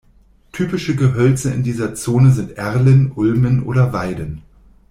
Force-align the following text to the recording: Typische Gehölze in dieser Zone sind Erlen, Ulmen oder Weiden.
Typische 0.51 0.95
Gehölze 0.95 1.53
in 1.53 1.61
dieser 1.61 1.93
Zone 1.93 2.31
sind 2.31 2.57
Erlen, 2.57 3.11
Ulmen 3.11 3.61
oder 3.61 3.93
Weiden. 3.93 4.41